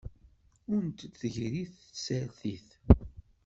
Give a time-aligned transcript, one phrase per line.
[0.73, 2.69] Ur d-tegri tsertit.